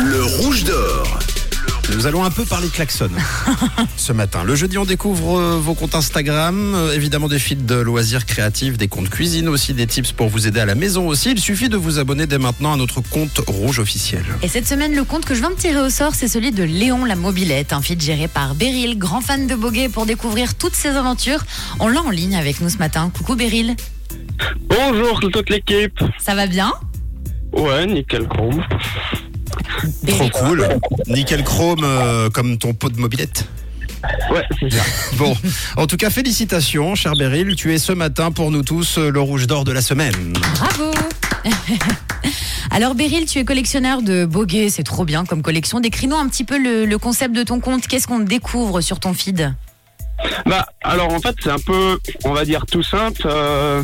Le 0.00 0.24
rouge 0.24 0.64
d'or. 0.64 1.18
Nous 1.94 2.06
allons 2.06 2.24
un 2.24 2.30
peu 2.30 2.46
parler 2.46 2.68
klaxon 2.68 3.10
ce 3.98 4.14
matin. 4.14 4.44
Le 4.44 4.54
jeudi, 4.54 4.78
on 4.78 4.86
découvre 4.86 5.38
euh, 5.38 5.58
vos 5.58 5.74
comptes 5.74 5.94
Instagram, 5.94 6.72
euh, 6.74 6.94
évidemment 6.94 7.28
des 7.28 7.38
feeds 7.38 7.66
de 7.66 7.74
loisirs 7.74 8.24
créatifs, 8.24 8.78
des 8.78 8.88
comptes 8.88 9.10
cuisine 9.10 9.46
aussi, 9.50 9.74
des 9.74 9.86
tips 9.86 10.12
pour 10.12 10.30
vous 10.30 10.46
aider 10.46 10.60
à 10.60 10.64
la 10.64 10.74
maison 10.74 11.06
aussi. 11.06 11.32
Il 11.32 11.38
suffit 11.38 11.68
de 11.68 11.76
vous 11.76 11.98
abonner 11.98 12.26
dès 12.26 12.38
maintenant 12.38 12.72
à 12.72 12.76
notre 12.78 13.02
compte 13.02 13.42
rouge 13.46 13.78
officiel. 13.78 14.24
Et 14.40 14.48
cette 14.48 14.66
semaine, 14.66 14.94
le 14.94 15.04
compte 15.04 15.26
que 15.26 15.34
je 15.34 15.40
viens 15.40 15.50
de 15.50 15.56
tirer 15.56 15.80
au 15.82 15.90
sort, 15.90 16.14
c'est 16.14 16.28
celui 16.28 16.50
de 16.50 16.62
Léon 16.62 17.04
la 17.04 17.14
mobilette, 17.14 17.74
un 17.74 17.82
feed 17.82 18.00
géré 18.00 18.28
par 18.28 18.54
Beryl, 18.54 18.96
grand 18.96 19.20
fan 19.20 19.46
de 19.46 19.54
Boguet 19.54 19.90
pour 19.90 20.06
découvrir 20.06 20.54
toutes 20.54 20.74
ses 20.74 20.88
aventures. 20.96 21.44
On 21.78 21.88
l'a 21.88 22.00
en 22.00 22.08
ligne 22.10 22.36
avec 22.36 22.62
nous 22.62 22.70
ce 22.70 22.78
matin. 22.78 23.12
Coucou 23.14 23.36
Beryl, 23.36 23.76
Bonjour 24.68 25.20
toute 25.20 25.50
l'équipe. 25.50 25.98
ça 26.18 26.34
va 26.34 26.46
bien? 26.46 26.72
Ouais, 27.56 27.86
nickel 27.86 28.26
chrome. 28.28 28.62
Trop 30.06 30.28
cool. 30.30 30.68
Nickel 31.06 31.42
chrome 31.44 31.82
euh, 31.84 32.30
comme 32.30 32.58
ton 32.58 32.74
pot 32.74 32.90
de 32.90 32.98
mobilette. 33.00 33.46
Ouais, 34.30 34.44
c'est 34.60 34.70
ça. 34.72 34.82
Bon, 35.16 35.34
en 35.76 35.86
tout 35.86 35.96
cas, 35.96 36.10
félicitations, 36.10 36.94
cher 36.94 37.14
Beryl. 37.16 37.56
Tu 37.56 37.72
es 37.74 37.78
ce 37.78 37.92
matin 37.92 38.30
pour 38.30 38.50
nous 38.50 38.62
tous 38.62 38.98
euh, 38.98 39.10
le 39.10 39.20
rouge 39.20 39.46
d'or 39.46 39.64
de 39.64 39.72
la 39.72 39.80
semaine. 39.80 40.32
Bravo 40.58 40.90
Alors 42.70 42.94
Beryl, 42.94 43.24
tu 43.26 43.38
es 43.38 43.44
collectionneur 43.44 44.02
de 44.02 44.26
Boguet, 44.26 44.68
c'est 44.68 44.82
trop 44.82 45.04
bien 45.04 45.24
comme 45.24 45.40
collection. 45.42 45.80
Décris-nous 45.80 46.16
un 46.16 46.28
petit 46.28 46.44
peu 46.44 46.58
le, 46.58 46.84
le 46.84 46.98
concept 46.98 47.34
de 47.34 47.42
ton 47.42 47.60
compte. 47.60 47.86
Qu'est-ce 47.86 48.06
qu'on 48.06 48.18
découvre 48.18 48.80
sur 48.80 49.00
ton 49.00 49.14
feed? 49.14 49.54
Bah, 50.46 50.66
alors 50.82 51.12
en 51.12 51.20
fait, 51.20 51.34
c'est 51.42 51.50
un 51.50 51.58
peu, 51.58 51.98
on 52.24 52.32
va 52.32 52.44
dire 52.44 52.64
tout 52.66 52.82
simple. 52.82 53.22
euh, 53.26 53.82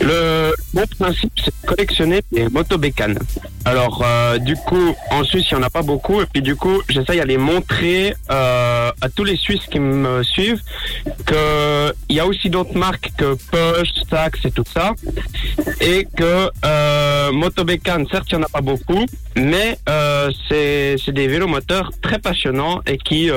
le 0.00 0.52
bon 0.72 0.84
principe, 0.98 1.32
c'est 1.42 1.54
collectionner 1.66 2.22
des 2.32 2.48
motobécanes. 2.48 3.18
Alors, 3.64 4.02
euh, 4.04 4.38
du 4.38 4.54
coup, 4.54 4.94
en 5.10 5.24
Suisse, 5.24 5.46
il 5.50 5.56
n'y 5.56 5.60
en 5.62 5.66
a 5.66 5.70
pas 5.70 5.82
beaucoup. 5.82 6.20
Et 6.20 6.26
puis, 6.26 6.42
du 6.42 6.54
coup, 6.54 6.82
j'essaye 6.88 7.20
à 7.20 7.24
les 7.24 7.36
montrer 7.36 8.14
euh, 8.30 8.90
à 9.00 9.08
tous 9.08 9.24
les 9.24 9.36
Suisses 9.36 9.66
qui 9.70 9.80
me 9.80 10.22
suivent 10.22 10.60
qu'il 11.26 12.16
y 12.16 12.20
a 12.20 12.26
aussi 12.26 12.48
d'autres 12.48 12.76
marques 12.76 13.10
que 13.16 13.34
Push, 13.34 13.90
Sax 14.08 14.44
et 14.44 14.50
tout 14.52 14.64
ça. 14.72 14.92
Et 15.80 16.06
que 16.16 16.50
euh, 16.64 17.30
certes, 18.10 18.26
il 18.30 18.38
n'y 18.38 18.42
en 18.42 18.46
a 18.46 18.48
pas 18.48 18.60
beaucoup. 18.60 19.04
Mais 19.36 19.78
euh, 19.88 20.30
c'est 20.48 21.12
des 21.12 21.26
vélomoteurs 21.26 21.90
très 22.00 22.18
passionnants 22.18 22.80
et 22.86 22.98
qui... 22.98 23.30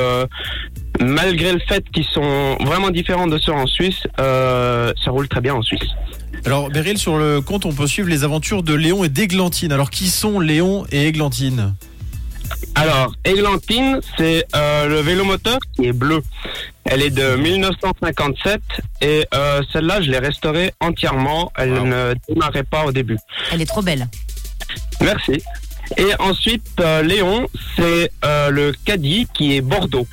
malgré 1.00 1.54
le 1.54 1.60
fait 1.60 1.84
qu'ils 1.92 2.06
sont 2.06 2.58
vraiment 2.62 2.90
différents 2.90 3.28
de 3.28 3.38
ceux 3.38 3.54
en 3.54 3.66
Suisse, 3.68 4.04
euh, 4.20 4.94
ça 5.04 5.12
roule 5.12 5.28
très 5.28 5.42
bien 5.42 5.54
en 5.56 5.62
Suisse. 5.62 5.90
Alors, 6.46 6.70
Beryl, 6.70 6.98
sur 6.98 7.18
le 7.18 7.42
compte, 7.42 7.66
on 7.66 7.74
peut 7.74 7.88
suivre 7.88 8.10
les 8.10 8.24
aventures 8.24 8.64
de 8.64 8.74
Léon 8.74 9.04
et 9.04 9.10
d'Églantine. 9.10 9.72
Alors, 9.72 9.90
qui 9.90 10.10
sont 10.10 10.40
Léon 10.40 10.86
et 10.92 11.08
Églantine 11.08 11.74
Alors, 12.76 13.14
Églantine, 13.26 14.00
c'est 14.18 14.46
euh, 14.56 14.88
le 14.88 15.00
vélomoteur 15.02 15.58
qui 15.76 15.88
est 15.88 15.94
bleu. 15.94 16.22
Elle 16.86 17.02
est 17.04 17.10
de 17.10 17.36
1957 17.36 18.62
et 19.02 19.26
euh, 19.34 19.62
celle-là, 19.72 20.02
je 20.02 20.10
l'ai 20.10 20.18
restaurée 20.20 20.74
entièrement. 20.80 21.52
Elle 21.58 21.74
Wow. 21.74 21.86
ne 21.86 22.14
démarrait 22.28 22.64
pas 22.64 22.86
au 22.86 22.92
début. 22.92 23.18
Elle 23.52 23.62
est 23.62 23.66
trop 23.66 23.82
belle. 23.82 24.08
Merci. 25.02 25.42
Et 25.98 26.08
ensuite, 26.20 26.66
euh, 26.80 27.02
Léon, 27.04 27.48
c'est 27.76 28.12
euh, 28.24 28.50
le 28.50 28.72
caddie 28.86 29.28
qui 29.34 29.56
est 29.56 29.62
Bordeaux. 29.62 30.08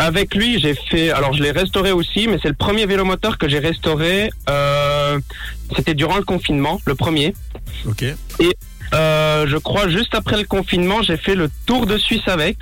Avec 0.00 0.34
lui, 0.34 0.58
j'ai 0.58 0.74
fait. 0.74 1.10
Alors, 1.10 1.34
je 1.34 1.42
l'ai 1.42 1.50
restauré 1.50 1.92
aussi, 1.92 2.26
mais 2.26 2.38
c'est 2.42 2.48
le 2.48 2.54
premier 2.54 2.86
vélomoteur 2.86 3.36
que 3.38 3.48
j'ai 3.48 3.58
restauré. 3.58 4.30
euh, 4.48 5.18
C'était 5.76 5.94
durant 5.94 6.16
le 6.16 6.24
confinement, 6.24 6.80
le 6.86 6.94
premier. 6.94 7.34
Ok. 7.86 8.04
Euh, 8.94 9.46
je 9.46 9.56
crois 9.58 9.88
juste 9.88 10.14
après 10.14 10.36
le 10.38 10.44
confinement, 10.44 11.02
j'ai 11.02 11.16
fait 11.16 11.34
le 11.34 11.48
tour 11.66 11.86
de 11.86 11.96
Suisse 11.98 12.26
avec. 12.26 12.56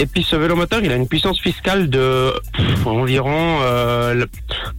Et 0.00 0.06
puis 0.06 0.22
ce 0.28 0.36
vélomoteur, 0.36 0.80
il 0.82 0.90
a 0.92 0.94
une 0.96 1.08
puissance 1.08 1.40
fiscale 1.40 1.90
de 1.90 2.32
pff, 2.56 2.86
environ 2.86 3.58
euh, 3.62 4.14
le- 4.14 4.28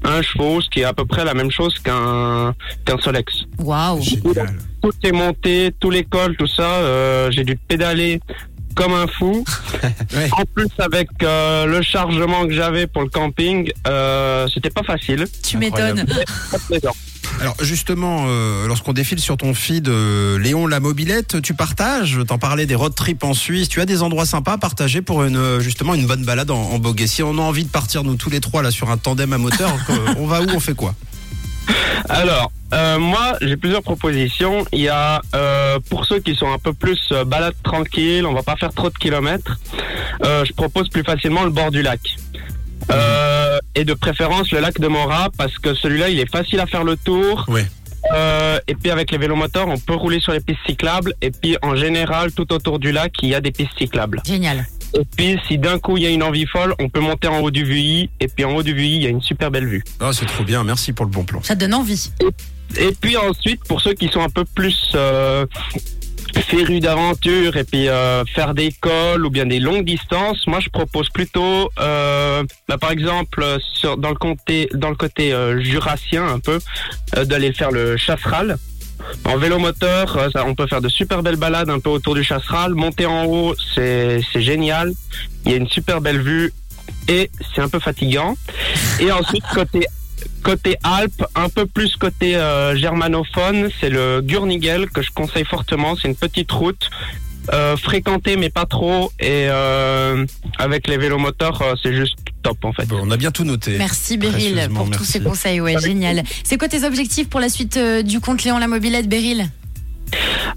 un 0.06 0.22
chevaux, 0.22 0.62
ce 0.62 0.70
qui 0.70 0.80
est 0.80 0.86
à 0.86 0.94
peu 0.94 1.06
près 1.06 1.26
la 1.26 1.34
même 1.34 1.52
chose 1.52 1.78
qu'un 1.80 2.56
qu'un 2.86 2.98
Solex. 3.00 3.44
Waouh 3.60 4.02
Génial. 4.02 4.56
Tout 4.82 4.92
est 5.04 5.12
monté, 5.12 5.74
tous 5.80 5.90
les 5.90 6.06
cols, 6.06 6.36
tout 6.38 6.48
ça. 6.48 6.64
euh, 6.64 7.30
j'ai 7.32 7.44
dû 7.44 7.56
pédaler 7.58 8.22
comme 8.80 8.94
un 8.94 9.08
fou. 9.08 9.44
Ouais. 10.16 10.28
En 10.32 10.44
plus, 10.44 10.70
avec 10.80 11.08
euh, 11.22 11.68
le 11.68 11.84
chargement 11.84 12.48
que 12.48 12.54
j'avais 12.54 12.88
pour 12.88 13.04
le 13.04 13.10
camping, 13.10 13.72
euh, 13.88 14.48
c'était 14.52 14.72
pas 14.72 14.82
facile. 14.82 15.28
Tu 15.44 15.58
m'étonnes. 15.58 16.04
Alors 17.42 17.56
justement, 17.62 18.26
euh, 18.28 18.68
lorsqu'on 18.68 18.94
défile 18.94 19.20
sur 19.20 19.38
ton 19.38 19.54
feed 19.54 19.88
euh, 19.88 20.40
Léon 20.40 20.66
la 20.66 20.80
mobilette, 20.80 21.42
tu 21.42 21.54
partages, 21.54 22.18
t'en 22.28 22.40
parlais 22.40 22.66
des 22.66 22.76
road 22.76 22.96
trips 22.96 23.24
en 23.24 23.34
Suisse, 23.34 23.70
tu 23.70 23.82
as 23.82 23.86
des 23.86 24.02
endroits 24.02 24.26
sympas 24.26 24.54
à 24.54 24.58
partager 24.58 25.02
pour 25.02 25.24
une 25.24 25.60
justement 25.60 25.94
une 25.94 26.08
bonne 26.08 26.26
balade 26.26 26.50
en, 26.50 26.60
en 26.60 26.80
Boguet. 26.80 27.08
Si 27.08 27.22
on 27.22 27.38
a 27.38 27.42
envie 27.42 27.66
de 27.66 27.70
partir 27.70 28.04
nous 28.04 28.16
tous 28.16 28.32
les 28.32 28.42
trois 28.42 28.64
là 28.64 28.72
sur 28.72 28.90
un 28.90 28.98
tandem 28.98 29.32
à 29.32 29.38
moteur, 29.38 29.72
on 30.18 30.26
va 30.26 30.42
où, 30.42 30.48
on 30.50 30.60
fait 30.60 30.76
quoi? 30.76 30.96
Alors, 32.10 32.52
euh, 32.74 33.00
moi, 33.00 33.36
j'ai 33.42 33.58
plusieurs 33.58 33.84
propositions. 33.84 34.66
Il 34.72 34.82
y 34.82 34.90
a, 34.90 35.22
euh, 35.36 35.80
pour 35.90 36.06
ceux 36.06 36.20
qui 36.20 36.36
sont 36.36 36.52
un 36.52 36.58
peu 36.58 36.74
plus 36.74 37.00
euh, 37.12 37.24
balade 37.24 37.56
tranquille, 37.64 38.26
on 38.26 38.34
va 38.34 38.44
pas 38.44 38.56
faire 38.56 38.74
trop 38.74 38.90
de 38.90 38.98
kilomètres, 38.98 39.60
euh, 40.24 40.46
je 40.46 40.54
propose 40.54 40.90
plus 40.90 41.04
facilement 41.04 41.44
le 41.44 41.52
bord 41.52 41.72
du 41.72 41.82
lac. 41.82 42.00
Euh, 42.92 43.60
et 43.76 43.86
de 43.86 43.94
préférence 43.94 44.52
le 44.52 44.60
lac 44.62 44.80
de 44.80 44.88
Mora 44.88 45.30
parce 45.38 45.60
que 45.60 45.76
celui-là 45.76 46.10
il 46.10 46.20
est 46.20 46.32
facile 46.32 46.60
à 46.60 46.66
faire 46.66 46.84
le 46.84 46.98
tour. 46.98 47.46
Euh, 48.16 48.60
et 48.68 48.74
puis 48.74 48.90
avec 48.90 49.12
les 49.12 49.18
vélomoteurs 49.20 49.68
on 49.68 49.78
peut 49.78 49.94
rouler 49.94 50.20
sur 50.20 50.32
les 50.32 50.40
pistes 50.40 50.62
cyclables 50.66 51.14
et 51.22 51.30
puis 51.30 51.58
en 51.62 51.76
général 51.76 52.32
tout 52.32 52.52
autour 52.52 52.80
du 52.80 52.92
lac 52.92 53.12
il 53.22 53.30
y 53.30 53.36
a 53.36 53.42
des 53.42 53.52
pistes 53.52 53.78
cyclables. 53.78 54.22
Génial. 54.26 54.66
Et 54.94 55.06
puis 55.16 55.38
si 55.48 55.58
d'un 55.58 55.80
coup 55.80 55.98
il 55.98 56.04
y 56.04 56.08
a 56.08 56.10
une 56.10 56.24
envie 56.24 56.46
folle 56.46 56.74
on 56.80 56.90
peut 56.90 57.00
monter 57.00 57.28
en 57.28 57.40
haut 57.40 57.52
du 57.52 57.64
VI 57.64 58.10
et 58.20 58.28
puis 58.28 58.46
en 58.46 58.56
haut 58.56 58.64
du 58.64 58.74
VI 58.74 58.96
il 58.96 59.04
y 59.04 59.06
a 59.08 59.10
une 59.10 59.22
super 59.22 59.52
belle 59.52 59.68
vue. 59.68 59.84
Ah, 60.00 60.12
c'est 60.14 60.26
trop 60.26 60.44
bien, 60.44 60.64
merci 60.64 60.94
pour 60.94 61.06
le 61.06 61.12
bon 61.12 61.24
plan. 61.24 61.42
Ça 61.44 61.56
donne 61.56 61.74
envie. 61.74 62.12
Et 62.78 62.92
puis 63.00 63.18
ensuite, 63.18 63.64
pour 63.66 63.82
ceux 63.82 63.94
qui 63.94 64.08
sont 64.10 64.22
un 64.22 64.30
peu 64.30 64.46
plus 64.46 64.92
euh, 64.96 65.46
férus 66.38 66.80
d'aventure 66.80 67.58
et 67.58 67.64
puis 67.64 67.88
euh, 67.88 68.24
faire 68.26 68.54
des 68.54 68.72
cols 68.80 69.26
ou 69.26 69.30
bien 69.30 69.46
des 69.46 69.60
longues 69.60 69.86
distances, 69.86 70.46
moi 70.48 70.60
je 70.60 70.70
propose 70.70 71.10
plutôt, 71.10 71.70
euh, 71.80 72.44
bah, 72.68 72.78
par 72.78 72.92
exemple, 72.92 73.44
sur, 73.74 73.98
dans 73.98 74.10
le 74.10 74.16
côté, 74.16 74.70
dans 74.74 74.90
le 74.90 74.96
côté 74.96 75.34
euh, 75.34 75.60
jurassien 75.62 76.28
un 76.28 76.40
peu, 76.40 76.60
euh, 77.18 77.26
d'aller 77.26 77.54
faire 77.54 77.72
le 77.72 77.98
chasseral. 77.98 78.58
En 79.26 79.38
vélomoteur, 79.38 80.18
euh, 80.18 80.30
ça, 80.32 80.46
on 80.46 80.56
peut 80.56 80.68
faire 80.68 80.82
de 80.82 80.90
super 80.90 81.24
belles 81.24 81.36
balades 81.36 81.70
un 81.70 81.80
peu 81.80 81.90
autour 81.90 82.16
du 82.16 82.24
chasseral. 82.24 82.74
Monter 82.74 83.06
en 83.06 83.26
haut, 83.26 83.56
c'est 83.76 84.22
c'est 84.32 84.42
génial. 84.42 84.94
Il 85.46 85.52
y 85.52 85.54
a 85.54 85.58
une 85.58 85.68
super 85.68 86.02
belle 86.02 86.22
vue 86.22 86.54
et 87.08 87.30
c'est 87.54 87.62
un 87.62 87.70
peu 87.70 87.80
fatigant. 87.80 88.36
Et 89.00 89.12
ensuite, 89.12 89.44
côté 89.54 89.86
Côté 90.44 90.78
Alpes, 90.84 91.26
un 91.36 91.50
peu 91.50 91.66
plus 91.66 91.96
côté 91.96 92.36
euh, 92.36 92.76
germanophone, 92.76 93.70
c'est 93.80 93.90
le 93.90 94.22
Gurnigel 94.22 94.90
que 94.90 95.02
je 95.02 95.12
conseille 95.12 95.46
fortement. 95.46 95.96
C'est 95.96 96.08
une 96.08 96.16
petite 96.16 96.52
route 96.52 96.90
euh, 97.54 97.78
fréquentée 97.78 98.36
mais 98.38 98.50
pas 98.50 98.66
trop. 98.66 99.12
Et 99.20 99.48
euh, 99.50 100.26
avec 100.58 100.88
les 100.88 100.98
vélomoteurs, 100.98 101.62
euh, 101.62 101.76
c'est 101.82 101.94
juste 101.94 102.18
top 102.44 102.64
en 102.64 102.74
fait. 102.74 102.86
Bon, 102.86 103.00
on 103.04 103.12
a 103.12 103.18
bien 103.18 103.32
tout 103.32 103.44
noté. 103.44 103.78
Merci 103.78 104.18
Beryl 104.18 104.70
pour 104.74 104.90
tous 104.90 105.04
ces 105.04 105.20
conseils. 105.20 105.62
Ouais, 105.62 105.78
génial. 105.80 106.24
C'est 106.44 106.58
quoi 106.58 106.68
tes 106.68 106.86
objectifs 106.86 107.30
pour 107.30 107.40
la 107.40 107.50
suite 107.50 107.78
euh, 107.78 108.02
du 108.02 108.20
compte 108.20 108.44
Léon 108.44 108.58
la 108.58 108.68
mobilette, 108.68 109.08
Beryl? 109.08 109.50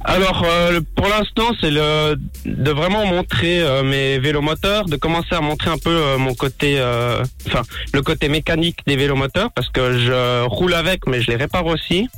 Alors 0.04 0.44
euh, 0.46 0.80
pour 0.96 1.08
l'instant, 1.08 1.52
c'est 1.60 1.70
le 1.70 2.16
de 2.46 2.70
vraiment 2.70 3.06
montrer 3.06 3.60
euh, 3.60 3.82
mes 3.82 4.18
vélomoteurs, 4.18 4.86
de 4.86 4.96
commencer 4.96 5.34
à 5.34 5.40
montrer 5.40 5.70
un 5.70 5.78
peu 5.78 5.90
euh, 5.90 6.18
mon 6.18 6.34
côté, 6.34 6.76
euh, 6.78 7.22
enfin 7.46 7.62
le 7.92 8.02
côté 8.02 8.28
mécanique 8.28 8.78
des 8.86 8.96
vélomoteurs 8.96 9.52
parce 9.52 9.68
que 9.68 9.98
je 9.98 10.44
roule 10.46 10.74
avec, 10.74 11.06
mais 11.06 11.20
je 11.20 11.30
les 11.30 11.36
répare 11.36 11.66
aussi. 11.66 12.08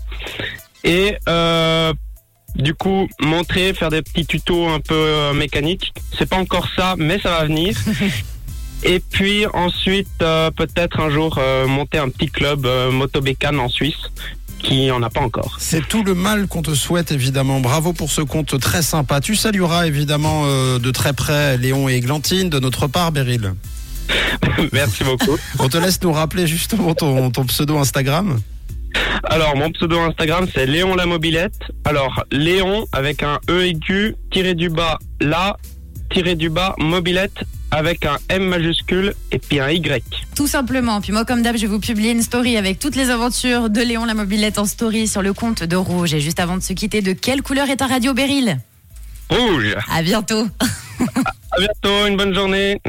Et 0.85 1.17
euh, 1.29 1.93
du 2.55 2.75
coup, 2.75 3.09
montrer, 3.21 3.75
faire 3.75 3.91
des 3.91 4.03
petits 4.03 4.27
tutos 4.27 4.69
un 4.69 4.81
peu 4.81 4.95
euh, 4.95 5.33
mécaniques. 5.33 5.93
C'est 6.17 6.29
pas 6.29 6.37
encore 6.37 6.69
ça, 6.77 6.95
mais 6.97 7.19
ça 7.19 7.31
va 7.31 7.45
venir. 7.47 7.77
Et 8.85 9.01
puis 9.01 9.47
ensuite, 9.55 10.09
euh, 10.21 10.51
peut-être 10.51 11.01
un 11.01 11.09
jour 11.09 11.39
euh, 11.39 11.67
monter 11.67 11.99
un 11.99 12.11
petit 12.11 12.29
club 12.29 12.67
euh, 12.67 12.91
motobécane 12.91 13.59
en 13.59 13.69
Suisse 13.69 14.11
qui 14.65 14.91
en 14.91 15.03
a 15.03 15.11
pas 15.11 15.21
encore. 15.21 15.57
C'est 15.59 15.87
tout 15.87 16.03
le 16.03 16.15
mal 16.15 16.49
qu'on 16.49 16.63
te 16.63 16.75
souhaite 16.75 17.13
évidemment. 17.13 17.61
Bravo 17.61 17.93
pour 17.93 18.11
ce 18.11 18.23
compte 18.23 18.59
très 18.59 18.83
sympa. 18.83 19.21
Tu 19.21 19.37
salueras 19.37 19.87
évidemment 19.87 20.45
euh, 20.47 20.79
de 20.79 20.91
très 20.91 21.13
près 21.13 21.57
Léon 21.59 21.89
et 21.89 21.95
Églantine 21.95 22.49
de 22.49 22.59
notre 22.59 22.87
part, 22.87 23.13
Beryl. 23.13 23.55
Merci 24.73 25.05
beaucoup. 25.05 25.37
On 25.59 25.69
te 25.69 25.77
laisse 25.77 26.03
nous 26.03 26.13
rappeler 26.13 26.47
justement 26.47 26.95
ton, 26.95 27.31
ton 27.31 27.45
pseudo 27.45 27.79
Instagram. 27.79 28.39
Alors, 29.27 29.57
mon 29.57 29.71
pseudo 29.71 29.99
Instagram, 30.01 30.47
c'est 30.53 30.67
Léon 30.67 30.95
la 30.95 31.07
mobilette. 31.07 31.59
Alors, 31.85 32.25
Léon 32.31 32.87
avec 32.93 33.23
un 33.23 33.39
E 33.49 33.65
aigu, 33.65 34.17
tiré 34.31 34.55
du 34.55 34.69
bas, 34.69 34.99
la, 35.21 35.57
tiré 36.11 36.35
du 36.35 36.51
bas, 36.51 36.75
mobilette 36.79 37.45
avec 37.71 38.07
un 38.07 38.17
M 38.29 38.45
majuscule 38.45 39.15
et 39.33 39.39
puis 39.39 39.59
un 39.59 39.71
Y. 39.71 40.05
Tout 40.37 40.47
simplement. 40.47 41.01
Puis 41.01 41.13
moi, 41.13 41.25
comme 41.25 41.43
d'hab, 41.43 41.57
je 41.57 41.63
vais 41.63 41.67
vous 41.67 41.81
publier 41.81 42.13
une 42.13 42.23
story 42.23 42.57
avec 42.57 42.79
toutes 42.79 42.95
les 42.95 43.11
aventures 43.11 43.71
de 43.71 43.81
Léon 43.81 44.05
la 44.05 44.15
mobilette 44.15 44.59
en 44.59 44.65
story 44.65 45.09
sur 45.09 45.23
le 45.23 45.33
compte 45.33 45.65
de 45.65 45.77
Rouge. 45.77 46.15
Et 46.15 46.21
juste 46.21 46.39
avant 46.39 46.57
de 46.57 46.63
se 46.63 46.73
quitter, 46.73 47.03
de 47.03 47.13
quelle 47.13 47.43
couleur 47.43 47.69
est 47.71 47.77
ta 47.77 47.87
radio, 47.87 48.15
Beryl? 48.15 48.59
Rouge. 49.31 49.77
À 49.91 50.03
bientôt. 50.03 50.47
À 51.57 51.61
bientôt, 51.61 52.07
une 52.09 52.17
bonne 52.17 52.35
journée. 52.35 52.81